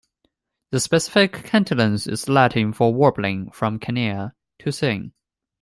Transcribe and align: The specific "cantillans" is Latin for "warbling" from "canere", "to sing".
The 0.71 0.79
specific 0.79 1.31
"cantillans" 1.43 2.07
is 2.11 2.27
Latin 2.27 2.73
for 2.73 2.91
"warbling" 2.91 3.51
from 3.51 3.77
"canere", 3.77 4.31
"to 4.57 4.71
sing". 4.71 5.13